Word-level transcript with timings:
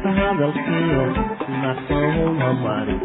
warka 0.00 0.10
hadalkiyo 0.20 1.02
ma 1.60 1.72
soo 1.86 2.26
marin 2.62 3.00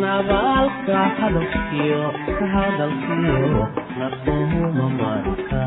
nabaalka 0.00 0.98
hadalkiyo 1.18 2.02
ka 2.38 2.46
hadalkiyo 2.54 3.62
ma 3.98 4.08
sooma 4.24 4.86
marinka 4.98 5.60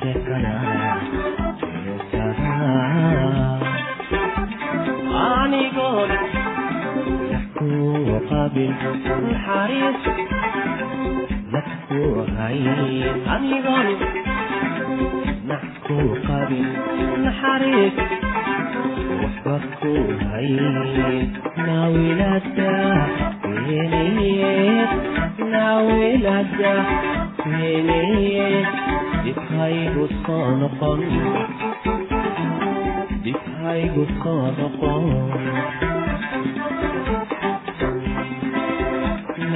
Yeah. 0.00 0.67
naxariis 8.66 9.98
dadku 11.52 12.00
hay 12.36 12.58
adigoo 13.34 13.82
nax 15.50 15.64
ku 15.86 15.98
qabin 16.26 16.66
naxariis 17.24 17.96
waxba 19.20 19.56
ku 19.80 19.92
hay 20.30 20.50
naawilada 21.66 22.72
weeneye 23.54 24.54
naawilada 25.52 26.74
weeneye 27.52 28.48
dhibhaygu 29.24 30.04
soo 30.24 30.44
noqon 30.62 31.00
dhibhaygu 33.24 34.04
soo 34.22 34.42
noqon 34.58 35.04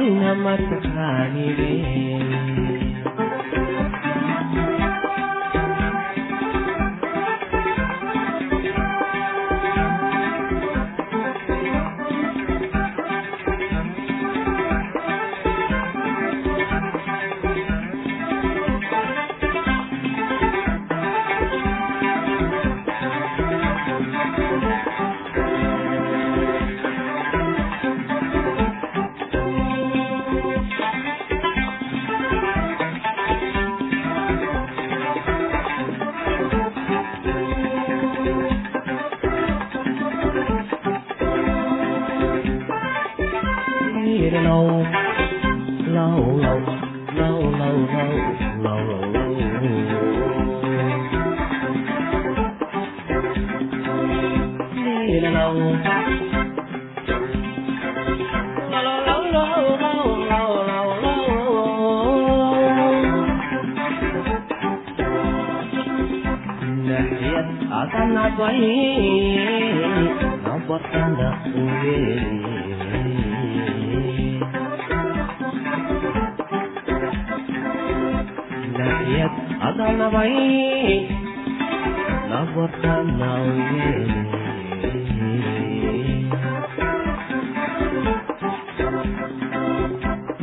होइन 0.00 0.38
मात्र 0.40 0.76
खाने 0.82 1.46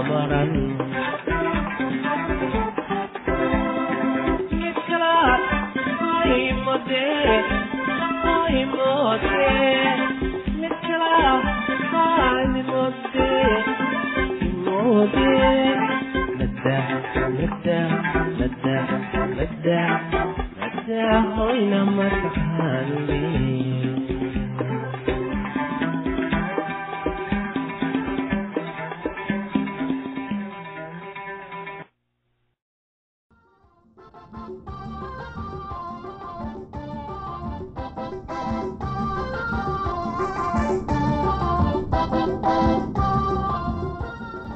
amaran 0.00 0.69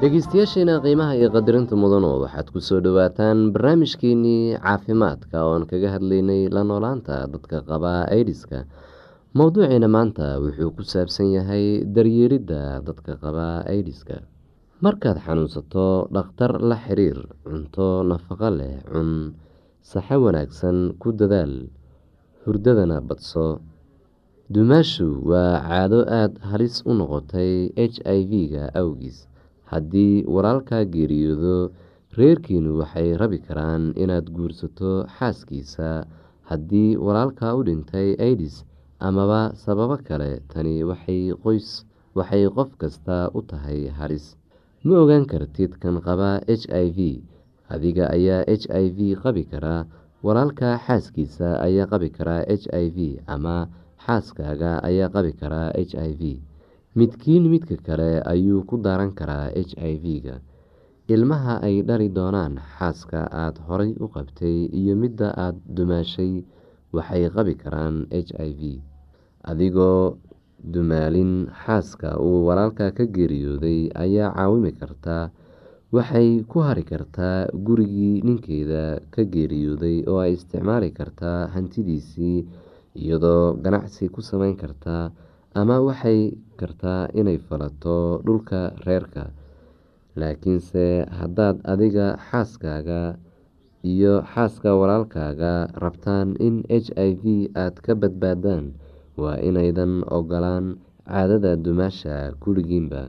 dhegeystayaasheena 0.01 0.75
qiimaha 0.85 1.15
iyo 1.19 1.29
qadarinta 1.35 1.75
mudano 1.79 2.11
waxaad 2.25 2.49
ku 2.53 2.59
soo 2.69 2.81
dhowaataan 2.85 3.53
barnaamijkeenii 3.55 4.59
caafimaadka 4.65 5.37
oo 5.47 5.55
aan 5.55 5.65
kaga 5.71 5.89
hadlaynay 5.95 6.43
la 6.55 6.63
noolaanta 6.67 7.15
dadka 7.33 7.63
qaba 7.69 7.93
aidiska 8.17 8.59
mowduuciina 9.39 9.89
maanta 9.97 10.27
wuxuu 10.43 10.71
ku 10.77 10.83
saabsan 10.93 11.29
yahay 11.37 11.87
daryeeridda 11.95 12.83
dadka 12.87 13.13
qaba 13.23 13.47
aidiska 13.71 14.17
markaad 14.85 15.19
xanuunsato 15.27 15.87
dhakhtar 16.15 16.53
la 16.71 16.77
xiriir 16.85 17.19
cunto 17.47 18.03
nafaqo 18.11 18.49
leh 18.59 18.75
cun 18.91 19.11
saxo 19.91 20.17
wanaagsan 20.27 20.99
ku 21.01 21.13
dadaal 21.15 21.71
hurdadana 22.45 22.99
badso. 23.01 23.63
Dumaashu 24.53 25.07
waa 25.31 25.57
caado 25.65 26.05
aada 26.05 26.37
halis 26.51 26.83
u 26.85 26.93
noqotay 26.99 27.73
h 27.79 27.97
i 28.05 28.21
v-ga 28.31 28.65
awgiis 28.81 29.25
haddii 29.73 30.25
walaalkaa 30.35 30.83
geeriyoodo 30.95 31.57
reerkiinu 32.19 32.71
waxay 32.81 33.09
rabi 33.23 33.39
karaan 33.47 33.85
inaad 34.03 34.27
guursato 34.37 34.93
xaaskiisa. 35.17 36.07
Haddii 36.51 36.97
walaalkaa 37.07 37.53
u 37.59 37.63
dhintay 37.69 38.09
aidis 38.27 38.57
amaba 39.09 39.41
sababo 39.65 39.97
kale 40.09 40.31
tani 40.53 40.75
waxay 40.91 41.33
qoys 41.45 41.69
waxay 42.19 42.45
qof 42.57 42.71
kasta 42.81 43.17
u 43.39 43.41
tahay 43.51 43.81
halis. 43.99 44.27
Ma 44.85 44.95
ogaan 45.03 45.25
kartid 45.31 45.73
kan 45.83 45.97
qaba 46.07 46.31
h 46.47 46.65
i 46.85 46.87
v. 46.97 46.99
Adiga 47.75 48.05
ayaa 48.17 48.45
h 48.61 48.65
i 48.83 48.87
v 48.97 48.99
qabi 49.23 49.43
karaa 49.53 49.87
walaalka 50.23 50.69
xaaskiisa 50.87 51.49
ayaa 51.67 51.87
qabi 51.93 52.09
karaa 52.17 52.43
h 52.61 52.69
i 52.83 52.87
v 52.97 52.99
ama 53.35 53.57
xaaskaaga 54.05 54.73
ayaa 54.89 55.09
qabi 55.15 55.33
karaa 55.41 55.69
h 55.73 55.93
i 56.09 56.13
v 56.21 56.23
midkiin 56.99 57.45
midka 57.53 57.77
kale 57.87 58.23
ayuu 58.33 58.63
ku 58.69 58.77
daaran 58.79 59.13
karaa 59.19 59.51
h 59.55 59.75
i 59.79 59.95
v-ga. 60.03 60.37
Ilmaha 61.15 61.61
ay 61.67 61.83
dhali 61.89 62.09
doonaan 62.09 62.55
xaaska 62.79 63.21
aada 63.43 63.61
horay 63.69 63.93
u 64.05 64.07
qabtay 64.15 64.71
iyo 64.81 64.95
midda 65.03 65.29
aada 65.45 65.59
dumaashay 65.77 66.33
waxay 66.97 67.25
qabi 67.35 67.55
karaan 67.63 67.97
h 68.11 68.31
i 68.49 68.51
v. 68.59 68.61
Adigoo 69.51 70.17
dumaalin 70.73 71.51
xaaska 71.65 72.17
uu 72.27 72.47
walaalka 72.49 72.87
ka 72.97 73.05
geeriyooday 73.15 73.91
ayaa 74.05 74.33
caawimi 74.37 74.73
kartaa 74.81 75.25
waxay 75.93 76.41
ku 76.51 76.59
hari 76.67 76.85
kartaa 76.93 77.51
gurigii 77.67 78.23
ninkeeda 78.27 78.83
ka 79.13 79.23
geeriyooday 79.35 79.97
oo 80.09 80.19
ay 80.25 80.33
isticmaali 80.39 80.89
kartaa 80.99 81.53
hantidiisii 81.55 82.39
iyadoo 82.97 83.61
ganacsi 83.65 84.09
ku 84.15 84.23
sameyn 84.25 84.57
kartaa 84.57 85.13
ama 85.61 85.77
waxay 85.87 86.21
kartaa 86.61 87.09
inay 87.15 87.39
falato 87.47 88.21
dhulka 88.27 88.61
reerka. 88.87 89.25
Laakiinse 90.21 91.07
haddaad 91.19 91.57
adiga 91.73 92.07
xaaskaaga 92.29 93.19
iyo 93.93 94.23
xaaska 94.33 94.71
walaalkaaga 94.81 95.53
rabtaan 95.83 96.29
in 96.47 96.63
h 96.71 96.89
i 96.95 97.11
v 97.23 97.25
aada 97.63 97.81
ka 97.85 97.93
badbaadaan 98.03 98.65
waa 99.21 99.37
inaydan 99.49 100.03
ogolaan 100.19 100.67
caadada 101.07 101.53
dumaasha 101.65 102.33
kulligiinba 102.43 103.03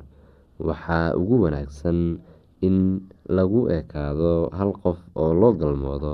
waxaa 0.67 1.13
ugu 1.19 1.35
wanaagsan 1.45 1.99
in 2.67 2.77
lagu 3.37 3.61
ekaado 3.77 4.49
hal 4.57 4.71
qof 4.83 4.97
oo 5.21 5.31
loo 5.41 5.53
galmoodo 5.61 6.13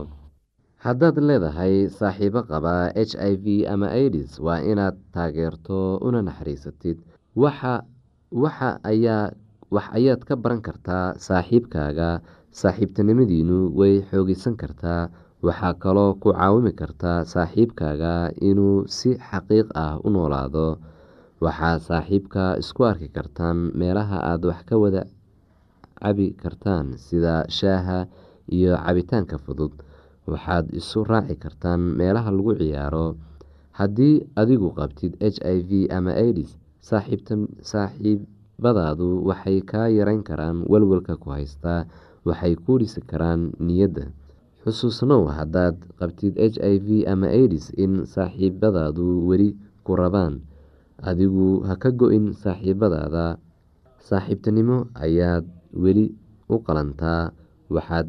haddaad 0.86 1.18
leedahay 1.28 1.76
saaxiibo 2.00 2.42
qaba 2.52 2.76
h 3.10 3.14
i 3.30 3.34
v 3.44 3.46
ama 3.74 3.88
aids 4.02 4.32
waa 4.46 4.60
inaad 4.72 4.96
taageerto 5.16 5.80
una 6.08 6.20
naxariisatid. 6.28 6.98
Waxa 8.42 8.70
ayaad 9.98 10.22
ka 10.28 10.34
baran 10.44 10.62
kartaa 10.68 11.06
saaxiibkaaga. 11.28 12.10
Saaxiibtinimadiinu 12.62 13.58
way 13.80 13.96
xoogeysan 14.10 14.56
kartaa. 14.62 15.10
Waxaa 15.46 15.74
kaloo 15.84 16.12
ku 16.22 16.30
caawimi 16.34 16.72
kartaa 16.82 17.20
saaxiibkaaga 17.34 18.14
inuu 18.50 18.86
si 18.98 19.10
xaqiiq 19.30 19.68
ah 19.84 19.94
u 20.06 20.10
noolaado. 20.14 20.68
Waxaa 21.44 21.78
saaxiibka 21.88 22.44
isku 22.62 22.82
arki 22.92 23.08
kartaan 23.18 23.58
meelaha 23.80 24.18
aada 24.30 24.46
wax 24.52 24.62
ka 24.70 24.76
wada 24.84 25.04
cabi 26.02 26.28
kartaan 26.42 26.98
sida 27.06 27.46
shaaha 27.58 28.00
iyo 28.58 28.74
cabitaanka 28.86 29.38
fudud 29.46 29.74
waxaad 30.30 30.66
isu 30.80 31.00
raaci 31.08 31.36
kartaan 31.44 31.82
meelaha 31.98 32.30
lagu 32.32 32.54
ciyaaro. 32.60 33.08
Haddii 33.78 34.16
adigu 34.36 34.70
qabtid 34.78 35.14
h 35.22 35.38
i 35.42 35.58
v 35.68 35.72
ama 35.98 36.12
aids 36.14 36.52
saaxiibadaadu 36.82 39.08
waxay 39.30 39.60
kaa 39.72 39.88
yareyn 39.90 40.22
karaan 40.28 40.58
walwalka 40.72 41.16
ku 41.18 41.28
haystaa 41.36 41.88
waxay 42.28 42.54
kuu 42.64 42.78
dhisi 42.82 43.02
karaan 43.02 43.52
niyadda. 43.58 44.06
Xusuusnow 44.62 45.26
haddaad 45.38 45.76
qabtid 46.00 46.34
h 46.38 46.58
i 46.62 46.76
v 46.86 46.88
ama 47.10 47.28
aids 47.32 47.74
in 47.84 48.06
saaxiibadaadu 48.06 49.26
weli 49.30 49.58
ku 49.86 49.96
rabaan 49.98 50.46
adigu 51.02 51.66
ha 51.66 51.74
ka 51.82 51.90
go-in 51.90 52.34
saaxiibadaada. 52.38 53.42
Saaxiibtinimo 54.08 54.78
ayaad 54.94 55.46
weli 55.74 56.14
u 56.50 56.60
qalantaa 56.62 57.34
waxaad 57.74 58.08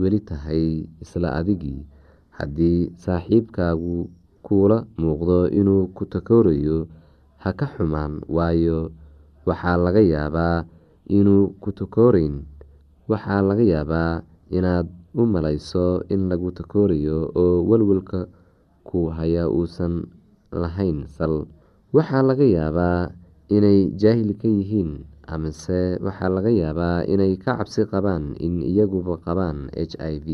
weli 0.00 0.20
tahay 0.20 0.86
isla 1.04 1.28
adigii. 1.40 1.82
Haddii 2.38 2.90
saaxiibkaagu 3.04 4.10
kuula 4.46 4.78
muuqdo 5.00 5.38
inuu 5.52 5.92
ku 5.96 6.04
takoorayo 6.12 6.88
ha 7.42 7.50
ka 7.58 7.66
xumaan 7.74 8.20
waayo 8.36 8.90
waxaa 9.46 9.76
laga 9.84 10.00
yaabaa 10.02 10.64
inuu 11.18 11.52
ku 11.62 11.70
takooreyn 11.78 12.34
waxaa 13.10 13.42
laga 13.48 13.64
yaabaa 13.72 14.22
inaad 14.56 14.88
u 15.14 15.22
malayso 15.34 16.00
in 16.14 16.28
lagu 16.30 16.48
takoorayo 16.58 17.18
oo 17.42 17.62
walwalka 17.68 18.20
ku 18.88 19.12
haya 19.16 19.44
uusan 19.52 20.08
lahayn 20.62 21.04
sal. 21.06 21.44
Waxaa 21.92 22.22
laga 22.24 22.44
yaabaa 22.56 23.12
inay 23.52 23.92
jaahil 24.00 24.32
ka 24.40 24.48
yihiin 24.48 25.04
amase 25.28 25.98
waxaa 26.02 26.28
laga 26.32 26.50
yaabaa 26.50 27.04
inay 27.06 27.36
ka 27.36 27.56
cabsi 27.58 27.82
qabaan 27.86 28.34
in 28.40 28.62
iyaguba 28.62 29.16
qabaan 29.26 29.70
h 29.74 29.94
i 29.98 30.16
v. 30.18 30.28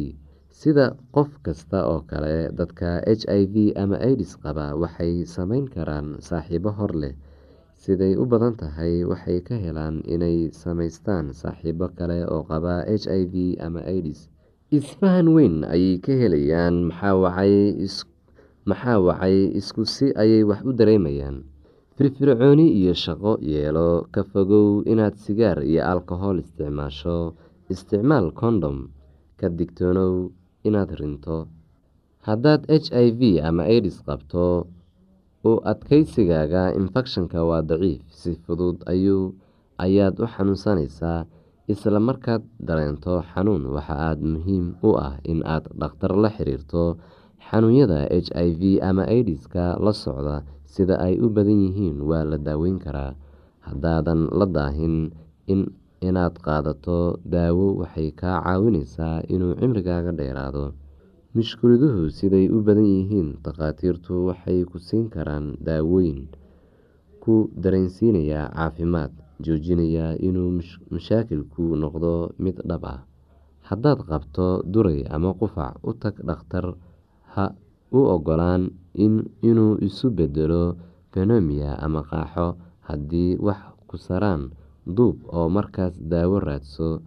Sida 0.59 0.97
qof 1.15 1.31
kasta 1.47 1.87
oo 1.87 2.03
kale 2.11 2.51
dadka 2.59 2.99
h 3.07 3.23
i 3.31 3.43
v 3.47 3.55
ama 3.79 3.97
aids 4.03 4.35
qaba 4.43 4.75
waxay 4.75 5.23
sameyn 5.25 5.69
karaan 5.71 6.19
saaxiibo 6.19 6.71
hor 6.75 6.93
leh. 6.99 7.15
Siday 7.79 8.19
u 8.19 8.27
badan 8.27 8.59
tahay 8.59 9.07
waxay 9.07 9.39
ka 9.47 9.55
helaan 9.55 10.03
inay 10.03 10.51
sameystaan 10.51 11.31
saaxiibo 11.31 11.87
kale 11.95 12.27
oo 12.27 12.43
qaba 12.43 12.83
h 12.91 13.07
i 13.07 13.23
v 13.33 13.55
ama 13.63 13.81
aids 13.87 14.27
isfahan 14.75 15.31
weyn 15.31 15.63
ayay 15.65 15.97
ka 16.03 16.13
helayaan 16.13 16.91
maxaa 16.91 17.17
wacay 19.01 19.55
isku 19.57 19.83
si 19.87 20.07
ayay 20.19 20.43
wax 20.45 20.61
u 20.67 20.73
dareemayaan 20.77 21.47
firfircooni 21.99 22.67
iyo 22.79 22.95
shaqo 22.95 23.33
yeelo 23.43 24.07
ka 24.15 24.23
fogow 24.31 24.87
inaad 24.87 25.19
sigaar 25.19 25.59
iyo 25.67 25.83
alkohol 25.83 26.39
isticmaasho. 26.39 27.35
Isticmaal 27.75 28.31
condom 28.39 28.95
ka 29.35 29.51
digtoonow 29.51 30.31
inaad 30.63 30.91
rinto. 30.95 31.51
Haddaad 32.23 32.71
h 32.71 32.87
i 32.95 33.11
v 33.19 33.43
ama 33.43 33.67
aids 33.67 33.99
qabto 34.07 34.71
u 35.43 35.53
adkeysigaaga 35.73 36.71
infekshanka 36.79 37.43
waa 37.43 37.67
daciif 37.67 38.07
si 38.15 38.39
fudud 38.47 38.79
ayaad 39.83 40.15
u 40.23 40.27
xanuunsanaysaa. 40.35 41.27
Isla 41.73 41.99
markaad 41.99 42.47
dareento 42.63 43.15
xanuun 43.35 43.75
waxa 43.75 43.95
aada 44.07 44.23
muhiim 44.23 44.67
u 44.87 44.95
ah 44.95 45.19
in 45.27 45.43
aad 45.55 45.67
dhakhtar 45.81 46.15
la 46.23 46.31
xiriirto. 46.31 46.95
Xanuunyada 47.49 48.07
h 48.07 48.31
i 48.47 48.49
v 48.61 48.63
ama 48.89 49.03
aids-ka 49.03 49.83
la 49.83 49.93
socda 49.93 50.37
sida 50.75 50.95
ay 51.07 51.15
u 51.25 51.27
badan 51.37 51.59
yihiin 51.65 51.99
waa 52.09 52.25
la 52.31 52.37
daaweyn 52.47 52.79
karaa. 52.85 53.13
Haddaadan 53.67 54.21
la 54.39 54.47
daahin 54.57 54.97
inaad 56.09 56.35
qaadato 56.47 56.99
daawo 57.35 57.67
waxay 57.81 58.09
kaa 58.21 58.39
caawineysaa 58.45 59.17
inuu 59.35 59.55
cimrigaaga 59.61 60.13
dheeraado. 60.19 60.65
Mushkiladuhu 61.35 62.09
siday 62.19 62.47
u 62.57 62.59
badan 62.67 62.87
yihiin 62.95 63.29
takhaatiirtu 63.45 64.15
waxay 64.29 64.61
ku 64.71 64.77
siin 64.87 65.07
karaan 65.15 65.47
daawooyin 65.67 66.21
ku 67.23 67.35
dareensiinaya 67.63 68.41
caafimaad 68.57 69.13
joojinaya 69.45 70.07
inuu 70.29 70.51
mashaakilku 70.95 71.65
noqdo 71.83 72.13
mid 72.45 72.57
dhab 72.69 72.85
ah. 72.95 73.01
Haddaad 73.69 74.01
qabto 74.09 74.47
duray 74.73 75.05
ama 75.15 75.31
qufac 75.41 75.77
u 75.89 75.93
tag 76.03 76.15
dhakhtar 76.29 76.67
ha 77.37 77.45
u 77.93 78.01
ogolaan 78.15 78.63
inuu 79.49 79.75
isu 79.89 80.07
bedelo 80.17 80.77
benomiya 81.13 81.71
ama 81.85 82.03
qaaxo 82.11 82.47
haddii 82.89 83.37
wax 83.47 83.61
ku 83.89 83.97
saraan 84.07 84.43
duub 84.97 85.17
oo 85.39 85.49
markaas 85.57 85.95
daawo 86.11 86.37
raadso 86.41 87.01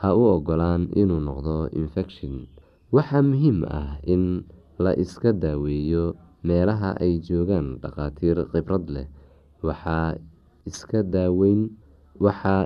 ha 0.00 0.08
u 0.20 0.22
ogolaan 0.36 0.82
inuu 1.00 1.20
noqdo 1.28 1.56
infekshin 1.80 2.46
waxaa 2.94 3.22
muhiim 3.22 3.58
ah 3.80 3.90
in 4.12 4.22
la 4.84 4.92
iska 5.04 5.30
daaweeyo 5.32 6.04
meelaha 6.46 6.90
ay 7.04 7.18
joogaan 7.26 7.66
dhakhaatiir 7.82 8.38
khibrad 8.52 8.84
leh. 8.94 9.08
Waxaa 9.66 10.14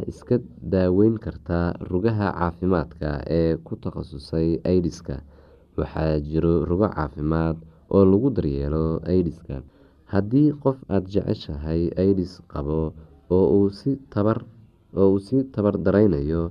iska 0.08 0.36
daaweyn 0.72 1.14
kartaa 1.24 1.68
rugaha 1.90 2.28
caafimaadka 2.38 3.10
ee 3.38 3.56
ku 3.66 3.72
takhasusay 3.82 4.48
aids-ka 4.70 5.16
waxaa 5.78 6.18
jiro 6.28 6.54
rugo 6.68 6.88
caafimaad 6.96 7.56
oo 7.94 8.04
lagu 8.10 8.28
daryeelo 8.36 8.84
aids-ka 9.12 9.56
haddii 10.12 10.48
qof 10.62 10.78
aada 10.94 11.08
jeceshahay 11.14 11.82
aids 12.02 12.32
qabo 12.52 12.78
oo 13.36 13.46
uu 13.58 15.18
si 15.26 15.38
tabar 15.54 15.74
dareynayo 15.86 16.42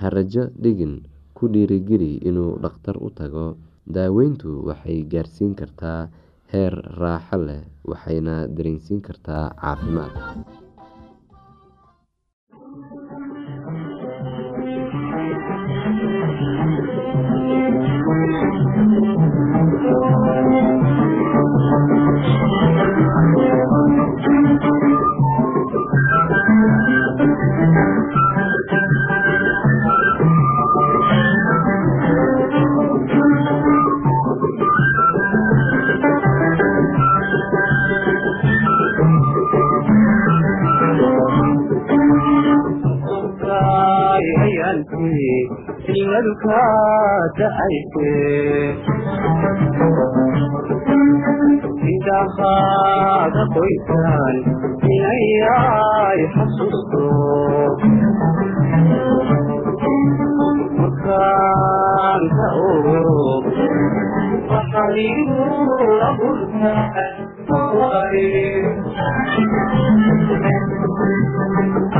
ha 0.00 0.06
rajo 0.16 0.44
dhigin 0.62 0.94
ku 1.36 1.44
dhiirigeli 1.52 2.12
inuu 2.28 2.52
dhakhtar 2.62 2.96
u 3.06 3.08
tago. 3.20 3.46
Daaweyntu 3.94 4.50
waxay 4.68 4.98
gaarsiin 5.12 5.52
kartaa 5.60 6.08
heer 6.52 6.72
raaxo 7.00 7.36
leh 7.46 7.62
waxayna 7.90 8.34
dareensiin 8.56 9.00
kartaa 9.06 9.44
caafimaad 9.60 10.12
indhahaaga 52.04 53.42
qoysaan 53.54 54.36
inayay 54.94 56.18
xasuusto 56.34 57.02
markaanka 60.78 62.46
ogo 62.70 62.98
waxaligu 64.50 65.42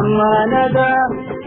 amaanada 0.00 0.88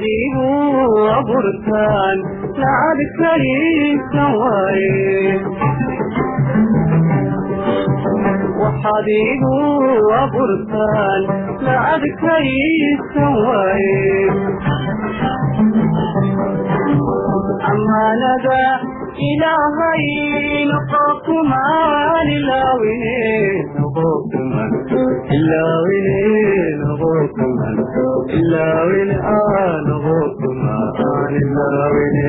waxaad 0.00 0.08
igu 0.24 0.48
abuurtaan 1.18 2.18
lacagkaysan 2.60 4.32
waaye 4.40 4.96
waxaad 8.62 9.08
igu 9.24 9.56
abuurtaan 10.22 11.20
lacagkaysan 11.66 13.32
waaye 13.44 14.00
amaanada 17.72 18.60
ilaahay 19.28 20.04
noqokumaan 20.70 22.28
ilaawine 22.36 23.16
noqokuman 23.78 24.70
ilaawine 25.38 26.18
noqokuman 26.82 27.76
ilaawine 28.38 29.16
aa 29.36 29.72
noqokumaan 29.88 31.32
ilaawine 31.42 32.28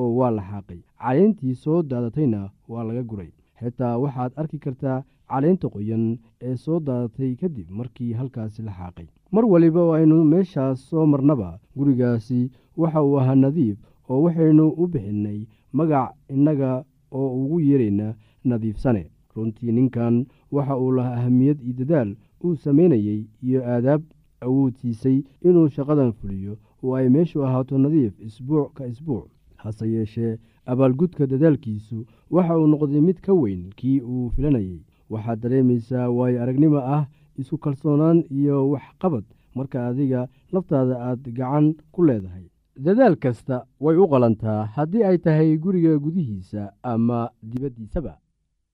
oo 0.00 0.10
waa 0.18 0.30
la 0.36 0.42
xaaqay. 0.50 0.80
Caleyntii 1.02 1.54
soo 1.62 1.82
daadatayna 1.90 2.40
waa 2.68 2.84
laga 2.88 3.02
guray. 3.10 3.30
Xitaa 3.60 3.98
waxaad 4.02 4.32
arki 4.40 4.58
kartaa 4.64 4.98
caleynta 5.30 5.66
qoyan 5.74 6.04
ee 6.48 6.56
soo 6.64 6.78
daadatay 6.86 7.32
kadib 7.40 7.68
markii 7.78 8.12
halkaasi 8.18 8.62
la 8.62 8.72
xaaqay. 8.78 9.06
Mar 9.32 9.44
waliba 9.52 9.80
oo 9.82 9.92
aynu 9.98 10.24
meeshaas 10.32 10.78
soo 10.90 11.06
marnaba 11.12 11.58
gurigaasi 11.76 12.50
waxa 12.80 13.02
uu 13.02 13.16
ahaa 13.20 13.34
nadiif 13.44 13.78
oo 14.10 14.22
waxaynu 14.24 14.64
u 14.82 14.86
bixinnay 14.92 15.40
magac 15.72 16.14
innaga 16.34 16.70
oo 17.18 17.28
ugu 17.42 17.60
yeerayna 17.60 18.14
nadiifsane 18.44 19.04
runtii 19.34 19.72
ninkan 19.72 20.26
waxa 20.52 20.74
uu 20.82 20.92
lahaa 20.96 21.16
ahamiyad 21.18 21.58
iyo 21.62 21.74
dadaal 21.78 22.10
uu 22.44 22.54
samaynayey 22.64 23.20
iyo 23.46 23.60
aadaab 23.74 24.02
awood 24.46 24.74
siisay 24.80 25.18
inuu 25.48 25.68
shaqadan 25.76 26.12
fuliyo 26.18 26.54
oo 26.82 26.94
ay 26.98 27.08
meeshu 27.14 27.44
ahaato 27.46 27.78
nadiif 27.78 28.14
isbuuc 28.26 28.72
ka 28.76 28.86
isbuuc 28.92 29.26
hase 29.62 29.84
yeeshee 29.94 30.38
abaalgudka 30.72 31.26
dadaalkiisu. 31.32 31.98
Waxa 32.34 32.58
uu 32.58 32.66
noqday 32.72 33.00
mid 33.08 33.18
ka 33.26 33.32
weyn 33.42 33.62
kii 33.78 34.00
uu 34.12 34.30
filanayey 34.34 34.80
waxaad 35.12 35.38
dareemaysaa 35.42 36.08
waayo 36.18 36.42
aragnimo 36.42 36.78
ah 36.96 37.04
isku 37.40 37.56
kalsoonaan 37.64 38.18
iyo 38.38 38.56
waxqabad 38.72 39.24
marka 39.56 39.78
adiga 39.88 40.20
laftaada 40.52 40.94
aad 41.08 41.22
gacan 41.38 41.66
ku 41.92 42.00
leedahay. 42.08 42.46
Dadaal 42.84 43.16
kasta 43.24 43.56
way 43.84 43.96
u 44.02 44.06
qalantaa 44.12 44.60
haddii 44.76 45.02
ay 45.08 45.18
tahay 45.24 45.50
guriga 45.64 45.92
gudihiisa 46.04 46.62
ama 46.92 47.18
dibaddiisaba 47.50 48.12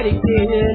adigtee 0.00 0.69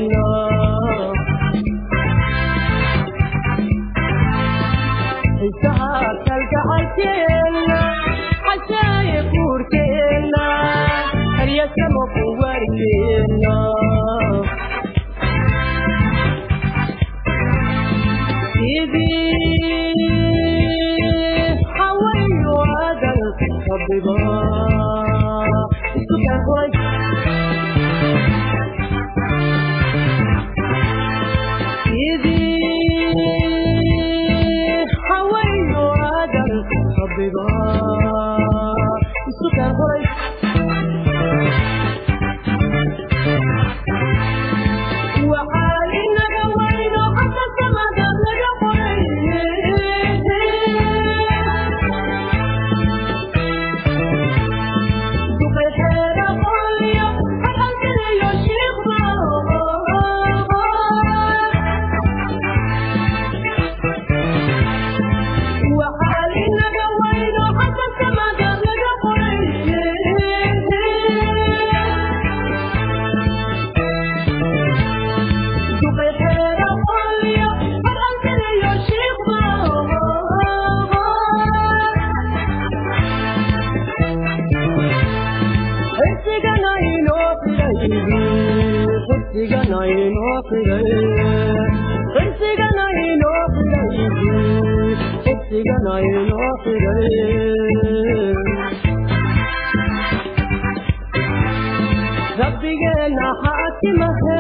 rabbigeena 102.40 103.28
xaakimahe 103.44 104.40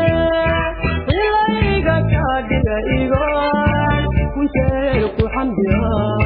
ilayga 1.17 1.95
kaadhiga 2.11 2.77
igo 2.97 3.23
kunjeer 4.33 5.01
ku 5.17 5.23
xamdiyaay 5.35 6.24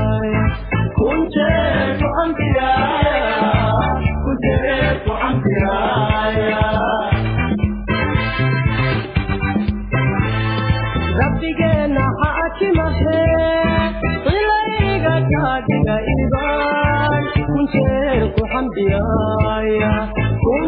xamdiyaaya 18.60 19.94
kun 20.44 20.64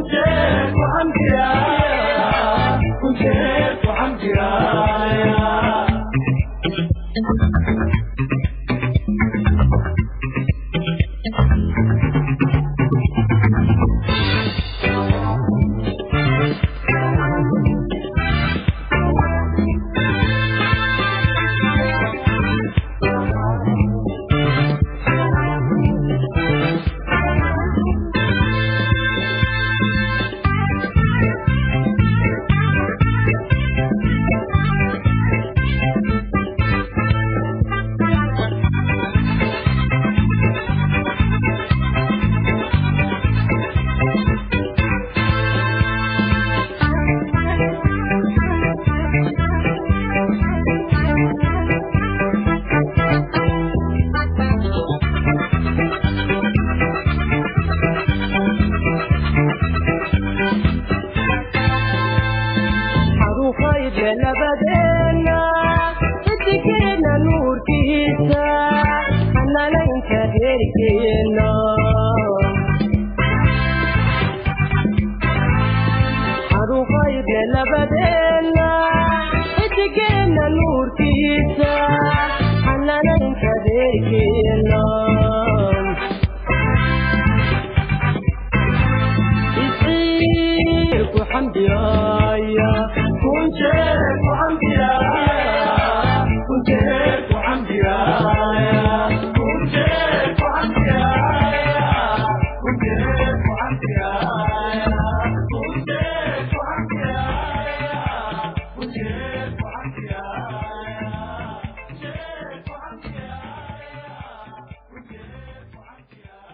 nabadeena 64.22 65.38
cidikeena 66.26 67.14
nuurkiisa 67.26 68.44
hanalaynta 69.36 70.20
reerkeena 70.36 71.50
haruqaydna 76.54 77.42
nabadeena 77.54 78.68
cidikeena 79.56 80.46
nuurkiisa 80.58 81.72
hanalaynta 82.66 83.52
reerkeena 83.66 84.51